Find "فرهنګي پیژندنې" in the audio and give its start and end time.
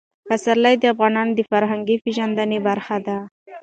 1.51-2.59